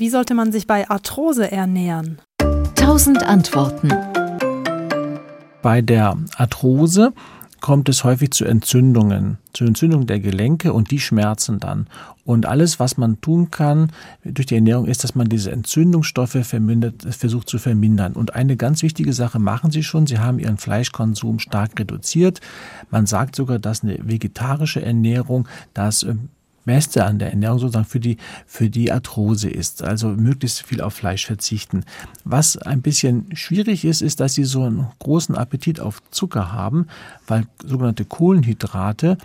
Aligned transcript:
Wie 0.00 0.08
sollte 0.08 0.32
man 0.32 0.50
sich 0.50 0.66
bei 0.66 0.88
Arthrose 0.88 1.52
ernähren? 1.52 2.22
1000 2.38 3.22
Antworten. 3.22 3.90
Bei 5.60 5.82
der 5.82 6.16
Arthrose 6.36 7.12
kommt 7.60 7.86
es 7.90 8.02
häufig 8.02 8.30
zu 8.30 8.46
Entzündungen, 8.46 9.36
zu 9.52 9.66
Entzündungen 9.66 10.06
der 10.06 10.18
Gelenke 10.18 10.72
und 10.72 10.90
die 10.90 11.00
schmerzen 11.00 11.60
dann. 11.60 11.86
Und 12.24 12.46
alles, 12.46 12.80
was 12.80 12.96
man 12.96 13.20
tun 13.20 13.50
kann 13.50 13.92
durch 14.24 14.46
die 14.46 14.54
Ernährung, 14.54 14.86
ist, 14.86 15.04
dass 15.04 15.14
man 15.14 15.28
diese 15.28 15.52
Entzündungsstoffe 15.52 16.46
versucht 17.10 17.50
zu 17.50 17.58
vermindern. 17.58 18.14
Und 18.14 18.34
eine 18.34 18.56
ganz 18.56 18.82
wichtige 18.82 19.12
Sache 19.12 19.38
machen 19.38 19.70
Sie 19.70 19.82
schon. 19.82 20.06
Sie 20.06 20.18
haben 20.18 20.38
Ihren 20.38 20.56
Fleischkonsum 20.56 21.40
stark 21.40 21.78
reduziert. 21.78 22.40
Man 22.90 23.04
sagt 23.04 23.36
sogar, 23.36 23.58
dass 23.58 23.82
eine 23.82 23.98
vegetarische 24.00 24.80
Ernährung 24.80 25.46
das 25.74 26.04
ähm, 26.04 26.30
Beste 26.70 27.04
an 27.04 27.18
der 27.18 27.30
Ernährung 27.30 27.58
sozusagen 27.58 27.84
für 27.84 27.98
die, 27.98 28.16
für 28.46 28.70
die 28.70 28.92
Arthrose 28.92 29.50
ist. 29.50 29.82
Also 29.82 30.06
möglichst 30.06 30.62
viel 30.62 30.80
auf 30.80 30.94
Fleisch 30.94 31.26
verzichten. 31.26 31.84
Was 32.22 32.56
ein 32.56 32.80
bisschen 32.80 33.34
schwierig 33.34 33.84
ist, 33.84 34.02
ist, 34.02 34.20
dass 34.20 34.34
sie 34.34 34.44
so 34.44 34.62
einen 34.62 34.86
großen 35.00 35.34
Appetit 35.34 35.80
auf 35.80 36.00
Zucker 36.12 36.52
haben, 36.52 36.86
weil 37.26 37.48
sogenannte 37.64 38.04
Kohlenhydrate 38.04 39.18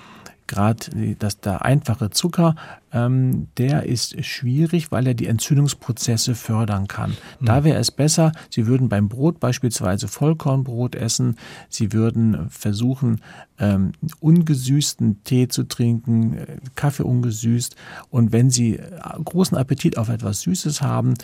gerade 0.47 1.15
dass 1.19 1.39
der 1.39 1.65
einfache 1.65 2.09
Zucker, 2.09 2.55
ähm, 2.91 3.47
der 3.57 3.83
ist 3.83 4.23
schwierig, 4.23 4.91
weil 4.91 5.07
er 5.07 5.13
die 5.13 5.27
Entzündungsprozesse 5.27 6.35
fördern 6.35 6.87
kann. 6.87 7.11
Mhm. 7.39 7.45
Da 7.45 7.63
wäre 7.63 7.79
es 7.79 7.91
besser, 7.91 8.31
Sie 8.49 8.67
würden 8.67 8.89
beim 8.89 9.09
Brot 9.09 9.39
beispielsweise 9.39 10.07
Vollkornbrot 10.07 10.95
essen, 10.95 11.37
Sie 11.69 11.93
würden 11.93 12.49
versuchen, 12.49 13.21
ähm, 13.59 13.93
ungesüßten 14.19 15.23
Tee 15.23 15.47
zu 15.47 15.63
trinken, 15.63 16.37
äh, 16.37 16.57
Kaffee 16.75 17.03
ungesüßt. 17.03 17.75
Und 18.09 18.31
wenn 18.31 18.49
Sie 18.49 18.79
großen 19.23 19.57
Appetit 19.57 19.97
auf 19.97 20.09
etwas 20.09 20.41
Süßes 20.41 20.81
haben, 20.81 21.15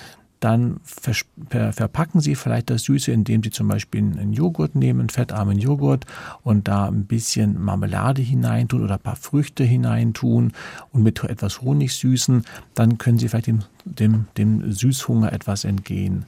dann 0.41 0.81
verpacken 0.83 2.19
Sie 2.19 2.33
vielleicht 2.33 2.71
das 2.71 2.83
Süße, 2.83 3.11
indem 3.11 3.43
Sie 3.43 3.51
zum 3.51 3.67
Beispiel 3.67 4.01
einen 4.01 4.33
Joghurt 4.33 4.75
nehmen, 4.75 5.01
einen 5.01 5.09
fettarmen 5.09 5.59
Joghurt 5.59 6.05
und 6.41 6.67
da 6.67 6.87
ein 6.87 7.05
bisschen 7.05 7.63
Marmelade 7.63 8.23
hineintun 8.23 8.83
oder 8.83 8.95
ein 8.95 8.99
paar 8.99 9.15
Früchte 9.15 9.63
hineintun 9.63 10.51
und 10.91 11.03
mit 11.03 11.23
etwas 11.23 11.61
Honig 11.61 11.93
süßen. 11.93 12.43
Dann 12.73 12.97
können 12.97 13.19
Sie 13.19 13.29
vielleicht 13.29 13.47
dem, 13.47 13.59
dem, 13.85 14.25
dem 14.35 14.71
Süßhunger 14.71 15.31
etwas 15.31 15.63
entgehen. 15.63 16.25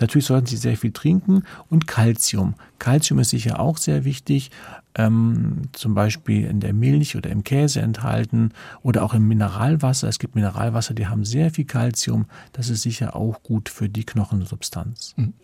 Natürlich 0.00 0.26
sollten 0.26 0.46
Sie 0.46 0.56
sehr 0.56 0.76
viel 0.76 0.92
trinken 0.92 1.44
und 1.68 1.86
Kalzium. 1.86 2.54
Kalzium 2.78 3.18
ist 3.20 3.30
sicher 3.30 3.60
auch 3.60 3.78
sehr 3.78 4.04
wichtig, 4.04 4.50
ähm, 4.94 5.62
zum 5.72 5.94
Beispiel 5.94 6.44
in 6.44 6.60
der 6.60 6.72
Milch 6.72 7.16
oder 7.16 7.30
im 7.30 7.44
Käse 7.44 7.80
enthalten 7.80 8.52
oder 8.82 9.02
auch 9.02 9.14
im 9.14 9.26
Mineralwasser. 9.26 10.08
Es 10.08 10.18
gibt 10.18 10.34
Mineralwasser, 10.34 10.94
die 10.94 11.06
haben 11.06 11.24
sehr 11.24 11.50
viel 11.50 11.64
Kalzium. 11.64 12.26
Das 12.52 12.68
ist 12.68 12.82
sicher 12.82 13.16
auch 13.16 13.42
gut 13.42 13.68
für 13.68 13.88
die 13.88 14.04
Knochensubstanz. 14.04 15.14
Mhm. 15.16 15.34